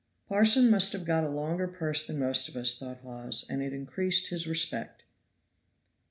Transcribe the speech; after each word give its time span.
Parson 0.27 0.71
must 0.71 0.93
have 0.93 1.05
got 1.05 1.23
a 1.23 1.29
longer 1.29 1.67
purse 1.67 2.07
than 2.07 2.17
most 2.17 2.49
of 2.49 2.55
us, 2.55 2.75
thought 2.79 3.01
Hawes, 3.01 3.45
and 3.47 3.61
it 3.61 3.71
increased 3.71 4.29
his 4.29 4.47
respect. 4.47 5.03